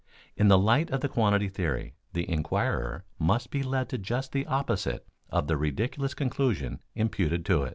In 0.35 0.47
the 0.47 0.57
light 0.57 0.89
of 0.89 1.01
the 1.01 1.07
quantity 1.07 1.47
theory 1.47 1.93
the 2.13 2.27
inquirer 2.27 3.03
must 3.19 3.51
be 3.51 3.61
led 3.61 3.87
to 3.89 3.99
just 3.99 4.31
the 4.31 4.47
opposite 4.47 5.05
of 5.29 5.45
the 5.45 5.57
ridiculous 5.57 6.15
conclusion 6.15 6.81
imputed 6.95 7.45
to 7.45 7.61
it. 7.61 7.69